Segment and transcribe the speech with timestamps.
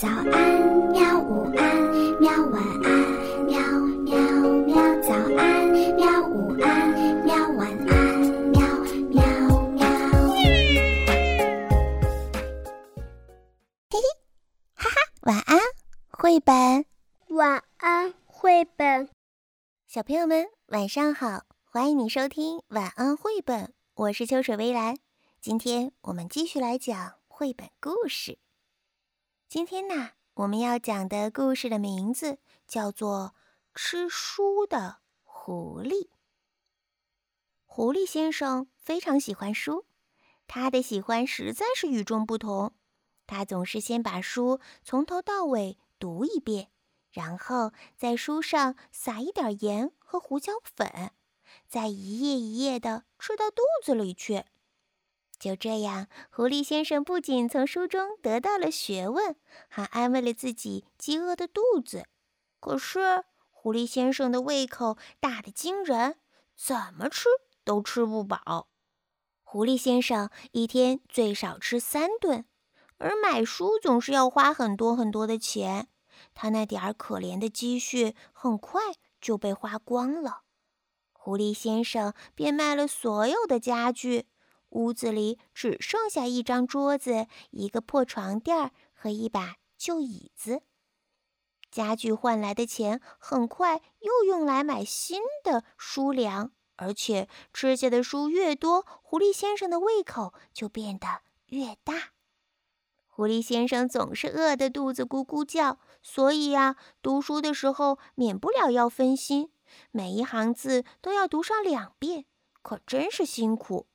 [0.00, 0.30] 早安，
[0.92, 1.18] 喵！
[1.18, 1.76] 午安，
[2.20, 2.30] 喵！
[2.52, 2.88] 晚安，
[3.46, 3.58] 喵
[4.04, 4.16] 喵
[4.64, 4.76] 喵！
[5.02, 6.22] 早安，喵！
[6.28, 7.34] 午安，喵！
[7.56, 8.20] 晚安，
[8.52, 8.62] 喵
[9.10, 9.20] 喵
[9.72, 9.84] 喵！
[13.90, 13.98] 嘿嘿，
[14.76, 15.58] 哈哈，晚安，
[16.10, 16.84] 绘本。
[17.30, 19.08] 晚安，绘本。
[19.88, 23.72] 小朋友们，晚上好，欢迎你收听晚安绘本。
[23.96, 24.96] 我是秋水微澜，
[25.40, 28.38] 今天我们继续来讲绘本故事。
[29.48, 33.34] 今天呢，我们要讲的故事的名字叫做
[33.74, 35.88] 《吃书的狐狸》。
[37.64, 39.86] 狐狸先生非常喜欢书，
[40.46, 42.74] 他的喜欢实在是与众不同。
[43.26, 46.68] 他总是先把书从头到尾读一遍，
[47.10, 51.12] 然后在书上撒一点盐和胡椒粉，
[51.66, 54.44] 再一页一页的吃到肚子里去。
[55.38, 59.36] 就这样，狐狸先生不仅从书中得到了学问，
[59.68, 62.06] 还安慰了自己饥饿的肚子。
[62.58, 66.16] 可是，狐狸先生的胃口大得惊人，
[66.56, 67.28] 怎么吃
[67.62, 68.68] 都吃不饱。
[69.44, 72.44] 狐狸先生一天最少吃三顿，
[72.96, 75.88] 而买书总是要花很多很多的钱。
[76.34, 78.80] 他那点儿可怜的积蓄很快
[79.20, 80.42] 就被花光了。
[81.12, 84.26] 狐狸先生便卖了所有的家具。
[84.70, 90.62] 屋子里只剩下一张桌子、一个破床垫和一把旧椅子。
[91.70, 101.06] 家具换来的钱很快又用来买新的书粮，而且吃下的书越多，狐狸先生的胃口就变得
[101.46, 102.12] 越大。
[103.06, 109.50] 狐狸先生总是饿得肚子咕咕叫，所以呀，读书的时候免不了要分心，
[109.90, 112.26] 每一行字都要读上两遍，
[112.62, 113.87] 可真是辛苦。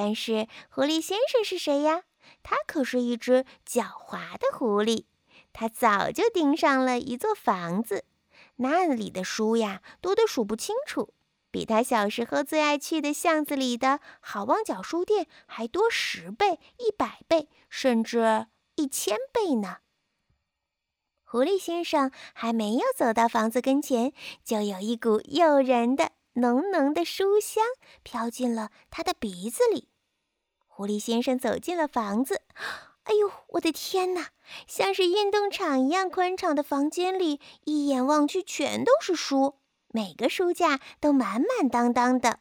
[0.00, 2.04] 但是狐狸先生是谁呀？
[2.44, 5.06] 他可是一只狡猾的狐狸。
[5.52, 8.04] 他早就盯上了一座房子，
[8.58, 11.12] 那里的书呀多得数不清楚，
[11.50, 19.78] 比他小时候最爱去的巷子里的好望角书店还多十倍、一百倍，甚至一千倍呢。
[21.24, 24.12] 狐狸先生还没有走到房子跟前，
[24.44, 26.12] 就有一股诱人的。
[26.40, 27.64] 浓浓的书香
[28.02, 29.88] 飘进了他的鼻子里。
[30.66, 32.42] 狐狸先生走进了房子。
[33.04, 34.28] 哎呦，我的天哪！
[34.66, 42.40] 像是运动场一样宽敞的房间里，一眼望去全都是书，每个书架都满满当当的。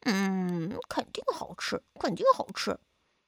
[0.00, 2.78] 嗯，肯定好吃，肯定好吃。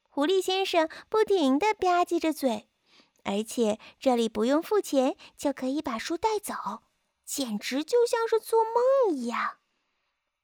[0.09, 2.67] 狐狸先生不停地吧唧着嘴。
[3.23, 6.83] 而且这里不用付钱就可以把书带走，
[7.25, 9.57] 简直就像是做梦一样。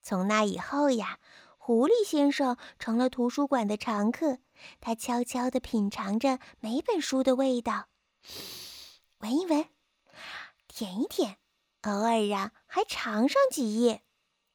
[0.02, 1.20] 从那以后呀，
[1.58, 4.40] 狐狸先生成了图书馆的常客。
[4.80, 7.88] 他悄悄地品尝着每本书的味道，
[9.20, 9.66] 闻一闻，
[10.68, 11.38] 舔一舔，
[11.82, 14.04] 偶尔啊还尝上几页。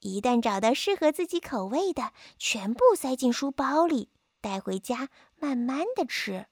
[0.00, 6.46] 一旦找到适合自己口味的，全部塞进书包里，带回家慢慢的吃。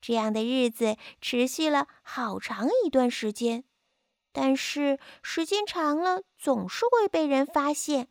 [0.00, 3.64] 这样的日子持续了好长一段时间。
[4.32, 8.08] 但是时间长了，总是会被人发现。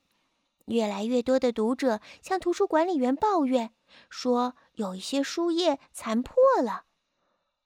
[0.66, 3.74] 越来越多的读者向图书管理员抱怨，
[4.10, 6.86] 说有一些书页残破了。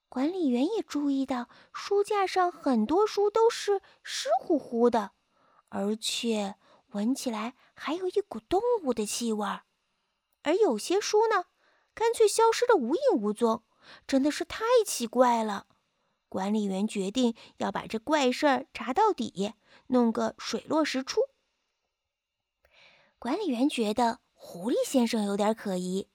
[0.08, 5.10] 管理员也注意到，书架上很多书都是湿乎乎的，
[5.68, 6.54] 而且
[6.92, 9.64] 闻起来还有一股动物的气味儿。
[10.42, 11.46] 而有些书呢，
[11.94, 13.64] 干脆消失的无影无踪，
[14.06, 15.66] 真的是太奇怪了。
[16.34, 19.52] 管理员决定要把这怪事儿查到底，
[19.86, 21.20] 弄个水落石出。
[23.20, 26.08] 管理员觉得狐狸先生有点可疑，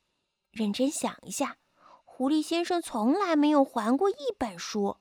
[0.52, 1.58] 认真想一下，
[2.03, 4.97] 狐狸先生从来没有还过一本书。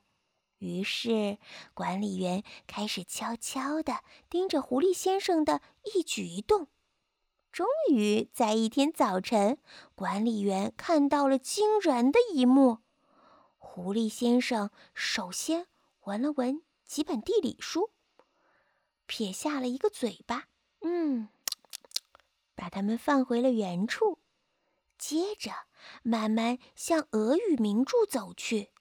[0.59, 1.37] 于是，
[1.73, 6.67] 管理员开始悄悄地盯着狐狸先生的一举一动。
[7.51, 9.57] 终于，在一天早晨，
[9.95, 12.77] 管理员看到了惊人的一幕。
[13.71, 15.67] 狐狸先生首先
[16.05, 17.91] 闻了闻几本地理书，
[19.05, 20.47] 撇下了一个嘴巴，
[20.81, 21.29] 嗯，
[22.55, 24.17] 把它们放回了原处。
[24.97, 25.51] 接着，
[26.01, 28.71] 慢慢向俄语名著走去，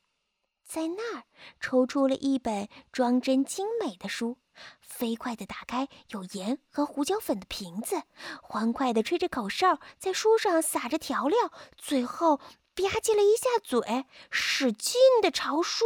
[0.64, 1.24] 在那儿
[1.60, 4.38] 抽出了一本装帧精美的书，
[4.80, 8.04] 飞快地打开有盐和胡椒粉的瓶子，
[8.42, 12.40] 欢快地吹着口哨，在书上撒着调料，最后。
[12.82, 15.84] 吧唧了一下嘴，使劲的朝书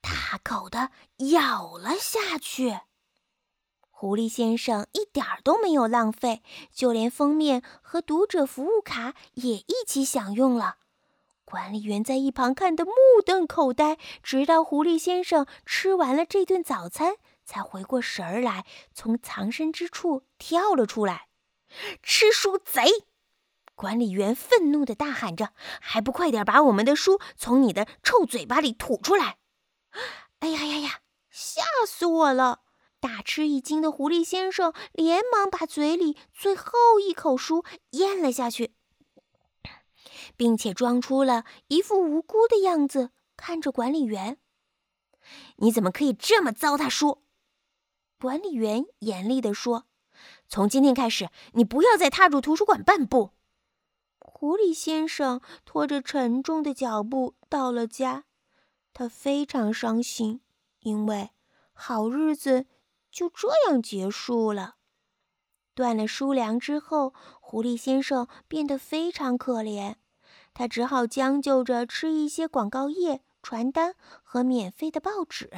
[0.00, 0.90] 大口的
[1.32, 2.80] 咬了下去。
[3.90, 10.76] 狐狸先生一点儿都没有浪费，就连封面和读者服务卡也一起享用了。
[11.44, 12.92] 管理员在一旁看得目
[13.24, 21.28] 瞪口呆，直到狐狸先生吃完了这顿早餐，才回过神儿来，从藏身之处跳了出来。
[22.02, 23.06] 吃书贼！
[23.78, 29.38] 管理员愤怒地大喊着：“还不快点把我们的书从你的臭嘴巴里吐出来！”
[30.40, 31.00] 哎呀呀呀！
[31.30, 32.62] 吓死我了！
[32.98, 38.74] 大吃一惊的狐狸先生连忙把嘴里最后一口书咽了下去，
[40.36, 44.38] 并且装出了一副无辜的样子，看着管理员
[45.58, 47.22] ：“你怎么可以这么糟蹋书？”
[48.18, 49.86] 管理员严厉地说
[50.50, 53.30] ：“从今天开始，你不要再踏入图书馆半步。”
[54.40, 58.22] 狐狸先生拖着沉重的脚步到了家，
[58.94, 60.40] 他非常伤心，
[60.78, 61.30] 因为
[61.72, 62.66] 好日子
[63.10, 64.76] 就这样结束了。
[65.74, 69.96] 断了书粮之后，狐狸先生变得非常可怜，
[70.54, 75.50] 他只好将就着吃一些广告页、传单和免费的报纸。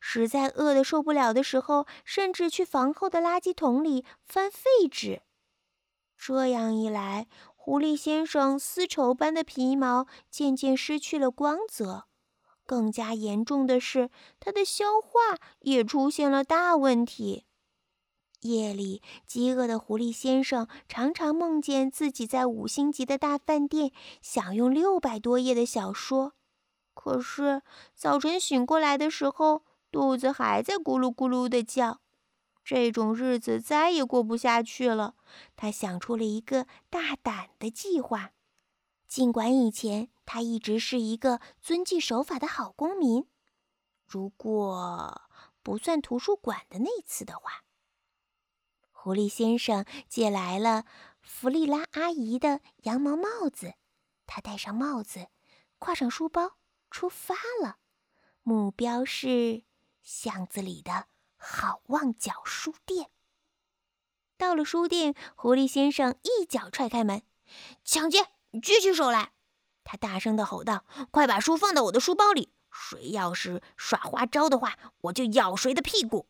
[0.00, 5.20] 实在饿得受不了的时候，甚至去房后的垃圾桶里翻废纸。
[6.18, 7.26] 这样一来，
[7.66, 12.04] 狐狸先生丝绸般的皮毛渐渐失去了光泽，
[12.64, 14.08] 更加严重的是，
[14.38, 17.44] 他的消化也出现了大问题。
[18.42, 23.90] 夜里，饥饿的狐狸先生常常梦见自己在五星级的大饭店
[24.22, 26.34] 享用六百多页的小说，
[26.94, 27.62] 可是
[27.96, 31.98] 早晨醒过来的时候，肚子还在咕噜咕噜的叫。
[32.66, 35.14] 这种日子再也过不下去了。
[35.54, 38.32] 他想出了一个大胆的计划。
[39.06, 43.28] 尽管以前他一直是一个遵纪守法的好公民，
[44.04, 45.22] 如果
[45.62, 47.62] 不算图书馆的那次的话，
[48.90, 50.86] 狐狸先生借来了
[51.20, 53.74] 弗利拉阿姨的羊毛帽子。
[54.26, 55.28] 他戴上帽子，
[55.78, 56.56] 挎上书包，
[56.90, 57.76] 出发了。
[58.42, 59.62] 目标是
[60.02, 61.06] 巷子里的。
[61.48, 63.08] 好望角书店。
[64.36, 67.22] 到了书店，狐狸先生一脚踹开门
[67.84, 68.26] ：“抢劫！
[68.60, 69.32] 举起手来！”
[69.84, 72.52] 他大声地吼道：“快把书放到我的书包里！
[72.72, 76.26] 谁要是耍花招的话，我就咬谁的屁股！”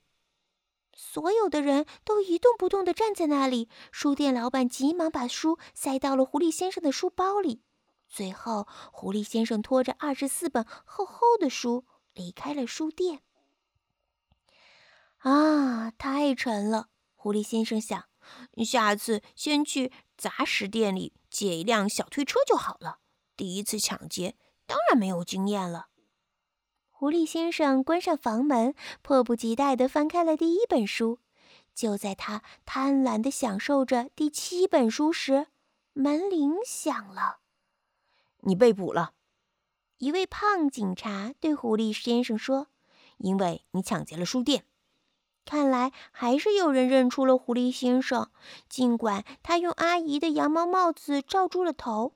[0.94, 3.70] 所有的人都一动不动地站在那里。
[3.90, 7.62] 书店老板急忙把书塞到了狐狸先生的书包里。
[8.06, 13.22] 最后，狐狸先生拖着二十四本厚厚的书离开了书店。
[15.26, 16.88] 啊，太沉了！
[17.16, 18.04] 狐狸先生想，
[18.64, 23.00] 下次先去杂食店里借一辆小推车就好了。
[23.36, 24.36] 第一次抢劫，
[24.66, 25.88] 当然没有经验了。
[26.90, 31.18] 狐狸先生关上房门，迫不及待地翻开了第一本书。
[31.74, 35.48] 就在他贪婪地享受着第七本书时，
[35.92, 37.40] 门铃响了。
[38.46, 39.14] “你被捕了！”
[39.98, 42.68] 一位胖警察对狐狸先生说
[43.18, 44.66] ，“因为你抢劫了书店。”
[45.46, 48.30] 看来还是有人认出了狐狸先生，
[48.68, 52.12] 尽管他用阿姨的羊毛帽子罩住了头。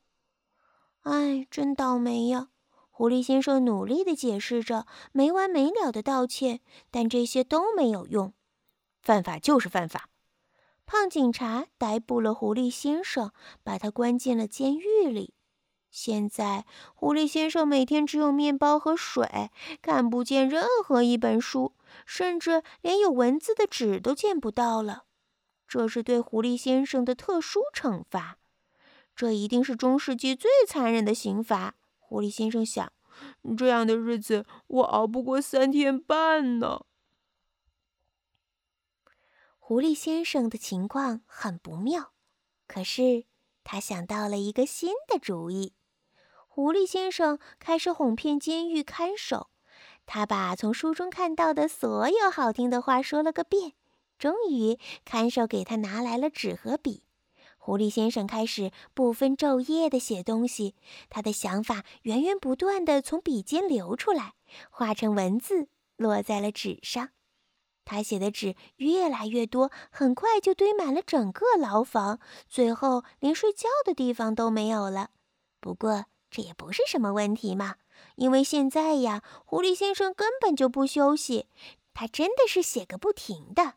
[1.02, 2.48] 哎，真倒霉呀！
[2.90, 6.60] 狐狸先生努力地解释着，没完没了地道歉，
[6.90, 8.34] 但这些都没有用。
[9.00, 10.10] 犯法就是犯法。
[10.84, 15.32] 胖警察逮捕了狐狸先生，把他关进了监狱里。
[15.90, 16.64] 现在，
[16.94, 19.50] 狐狸先生每天只有面包和水，
[19.82, 21.74] 看不见任何一本书，
[22.06, 25.04] 甚至连有文字的纸都见不到了。
[25.66, 28.38] 这是对狐狸先生的特殊惩罚。
[29.16, 31.74] 这一定是中世纪最残忍的刑罚。
[31.98, 32.92] 狐狸先生想：
[33.58, 36.86] 这样的日子，我熬不过三天半呢。
[39.58, 42.12] 狐狸先生的情况很不妙，
[42.66, 43.24] 可是
[43.62, 45.74] 他想到了一个新的主意。
[46.60, 49.48] 狐狸先生开始哄骗监狱看守，
[50.04, 53.72] 他把从书中看到的所有好听的话说了个遍。
[54.18, 57.04] 终于，看守给他拿来了纸和笔。
[57.56, 60.74] 狐狸先生开始不分昼夜地写东西，
[61.08, 64.34] 他的想法源源不断地从笔尖流出来，
[64.68, 67.08] 化成文字落在了纸上。
[67.86, 75.08] 他写的纸越来越多，很快就堆满了整个牢房，最后连睡觉的地方都没有了。
[75.58, 77.76] 不过，这也不是什么问题嘛，
[78.14, 81.46] 因为现在呀，狐狸先生根本就不休息，
[81.92, 83.74] 他真的是写个不停的。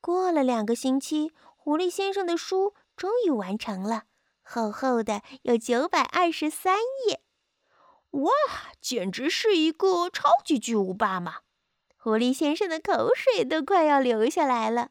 [0.00, 4.04] 过了两个星期，狐狸先生的书终于完成了，
[4.42, 6.76] 厚厚的有九百二十三
[7.08, 7.22] 页。
[8.10, 8.30] 哇，
[8.80, 11.38] 简直是一个超级巨无霸嘛！
[11.96, 14.90] 狐狸先生的口水都快要流下来了。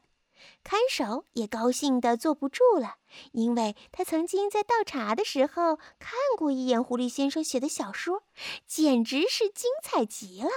[0.62, 2.96] 看守也高兴得坐不住了，
[3.32, 8.22] 因为他曾经在倒茶的时候看过一眼狐狸先生写的小说，
[8.66, 10.50] 简直是精彩极了。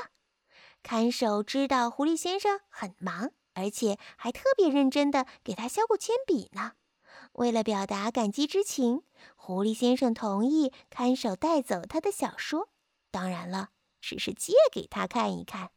[0.84, 6.74] 看守知道狐狸先生很忙，而且还特别认真地给他削过铅笔呢。
[7.34, 9.04] 为了表达感激之情，
[9.36, 12.70] 狐狸先生同意看守带走他的小说，
[13.12, 15.72] 当然了，只是借给他看一看。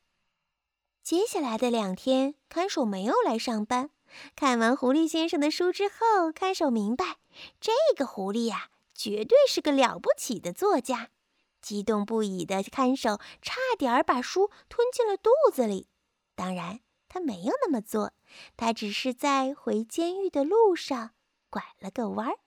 [1.02, 3.90] 接下来的两天，看守没有来上班。
[4.34, 7.16] 看完狐狸先生的书之后，看守明白，
[7.60, 11.10] 这个狐狸呀，绝对是个了不起的作家。
[11.62, 15.88] 激动不已的看守差点把书吞进了肚子里。
[16.34, 18.12] 当然，他没有那么做，
[18.56, 21.10] 他只是在回监狱的路上
[21.50, 22.38] 拐了个弯儿。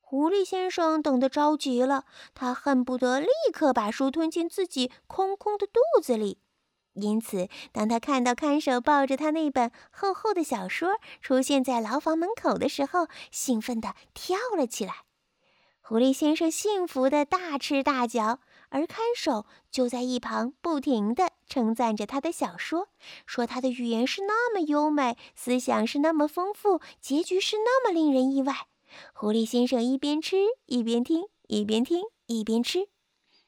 [0.00, 6.38] 狐狸先生等得着急了，他恨不得立刻把书吞进自己空空的肚子里。
[6.94, 15.04] 因此，当他看到看守抱着他那本厚厚的小说出现在牢房门口的时候，兴奋地跳了起来。
[15.80, 22.88] 狐狸先生幸福地大吃大嚼，而看守就在一旁不停地称赞着他的小说，
[23.26, 28.66] 说他的语言是那么优美，思想是那么丰富，结局是那么令人意外。
[29.12, 32.88] 狐狸先生一边吃一边听，一边听一边吃。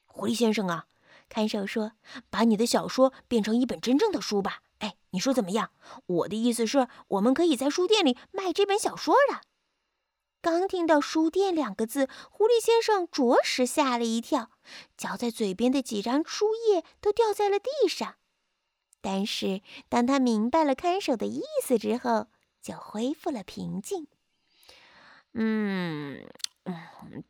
[0.05, 0.85] 狐狸先生啊！
[1.29, 1.93] 看守说
[2.29, 5.71] ：“把你的小说变成一本真正的书吧。”哎，你说怎么样？
[6.05, 9.41] 我的意思是，我们可以在书店里卖这本小说了。
[10.39, 14.51] 刚听到“书店”两个字，狐狸先生着实吓了一跳，
[14.95, 18.15] 嚼在嘴边的几张书页都掉在了地上。
[19.01, 22.27] 但是当他明白了看守的意思之后，
[22.61, 24.07] 就恢复了平静。
[25.33, 26.27] 嗯
[26.65, 27.23] 嗯。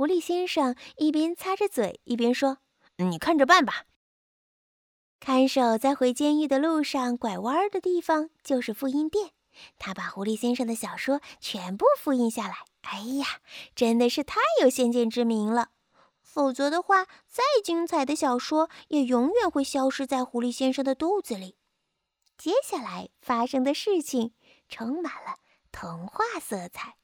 [0.00, 2.56] 狐狸先生一边擦着嘴，一边说
[2.96, 3.84] ：“你看着办吧。”
[5.20, 9.32] 看守在回监狱的路上拐弯的地方就是复印店，
[9.78, 12.64] 他把狐狸先生的小说全部复印下来。
[12.80, 13.42] 哎呀，
[13.74, 15.72] 真的是太有先见之明了！
[16.22, 21.56] 否则的话，再精彩的小说也永远会消失在狐狸先生的肚子里。
[22.38, 24.32] 接下来发生的事情
[24.66, 25.40] 充满了
[25.70, 26.96] 童话色彩。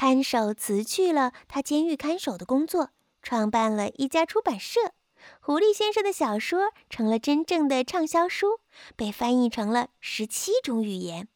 [0.00, 2.88] 看守辞去了他监狱看守的工作，
[3.20, 4.94] 创办了一家出版社。
[5.42, 8.60] 狐狸先生的小说成了真正的畅销书，
[8.96, 11.28] 被翻译成了十七种语言。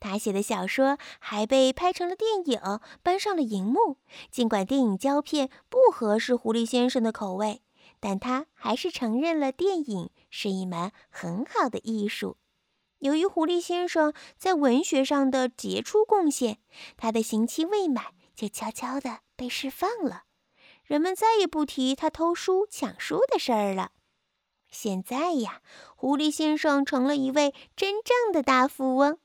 [0.00, 3.98] 他写的小说还被拍成了电影，搬上了荧幕。
[4.28, 7.62] 尽管电影胶片不合适狐狸先生的口味，
[8.00, 12.38] 但他还是承认了电影是一门很好的艺术。
[13.00, 16.58] 由于狐狸先生在文学上的杰出贡献，
[16.96, 20.24] 他的刑期未满就悄悄地被释放了。
[20.84, 23.92] 人们再也不提他偷书抢书的事儿了。
[24.70, 25.62] 现在呀，
[25.96, 29.18] 狐狸先生成了一位真正的大富翁。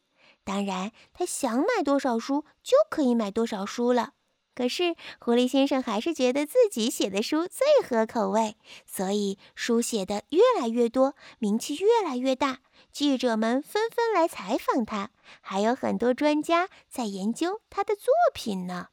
[0.44, 4.13] 当然，他想买多少书就可以买多少书了。
[4.53, 8.55] 可是，狐狸先生还是觉得自己写的书最合口味，
[8.86, 12.60] 所以书写的越来越多，名气越来越大。
[12.96, 15.12] 记者们纷纷来采访他，
[15.42, 18.88] 还有很多专家在研究他的作品呢。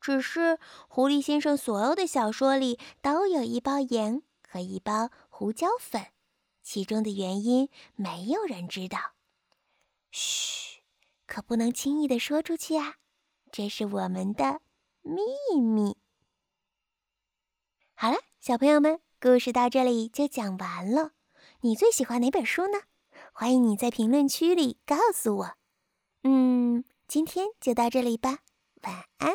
[0.00, 6.06] 只是狐狸先生所有的小说里都有一包盐和一包胡椒粉，
[6.64, 9.12] 其中的原因没有人知道。
[10.10, 10.82] 嘘，
[11.28, 12.96] 可不能轻易的说出去啊，
[13.52, 14.60] 这是我们的
[15.02, 15.20] 秘
[15.60, 15.96] 密。
[17.94, 21.12] 好了，小朋友们，故事到这里就讲完了。
[21.64, 22.82] 你最喜欢哪本书呢？
[23.32, 25.56] 欢迎你在评论区里告诉我。
[26.22, 28.40] 嗯，今天就到这里吧，
[28.82, 29.32] 晚安。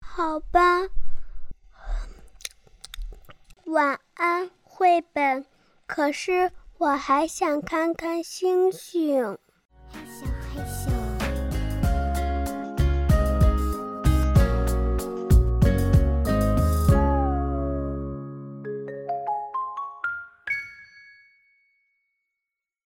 [0.00, 0.88] 好吧，
[3.66, 5.44] 晚安，绘本。
[5.86, 9.36] 可是我还想看看星星。